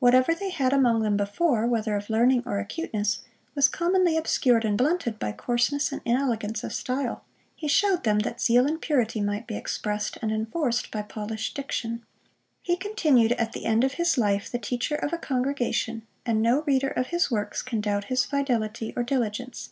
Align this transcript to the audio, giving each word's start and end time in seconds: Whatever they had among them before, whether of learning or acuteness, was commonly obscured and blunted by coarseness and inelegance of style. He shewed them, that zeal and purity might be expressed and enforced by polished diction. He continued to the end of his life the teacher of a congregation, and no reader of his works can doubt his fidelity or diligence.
Whatever 0.00 0.34
they 0.34 0.50
had 0.50 0.74
among 0.74 1.00
them 1.00 1.16
before, 1.16 1.66
whether 1.66 1.96
of 1.96 2.10
learning 2.10 2.42
or 2.44 2.58
acuteness, 2.58 3.20
was 3.54 3.70
commonly 3.70 4.18
obscured 4.18 4.66
and 4.66 4.76
blunted 4.76 5.18
by 5.18 5.32
coarseness 5.32 5.92
and 5.92 6.02
inelegance 6.04 6.62
of 6.62 6.74
style. 6.74 7.24
He 7.56 7.68
shewed 7.68 8.04
them, 8.04 8.18
that 8.18 8.38
zeal 8.38 8.66
and 8.66 8.82
purity 8.82 9.22
might 9.22 9.46
be 9.46 9.56
expressed 9.56 10.18
and 10.20 10.30
enforced 10.30 10.90
by 10.90 11.00
polished 11.00 11.56
diction. 11.56 12.04
He 12.60 12.76
continued 12.76 13.30
to 13.38 13.48
the 13.50 13.64
end 13.64 13.82
of 13.82 13.92
his 13.94 14.18
life 14.18 14.50
the 14.52 14.58
teacher 14.58 14.94
of 14.96 15.10
a 15.10 15.16
congregation, 15.16 16.06
and 16.26 16.42
no 16.42 16.60
reader 16.64 16.88
of 16.90 17.06
his 17.06 17.30
works 17.30 17.62
can 17.62 17.80
doubt 17.80 18.04
his 18.12 18.26
fidelity 18.26 18.92
or 18.94 19.02
diligence. 19.02 19.70